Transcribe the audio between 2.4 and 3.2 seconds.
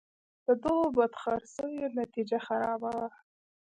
خرابه وه.